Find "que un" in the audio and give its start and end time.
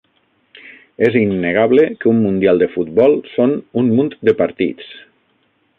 2.01-2.23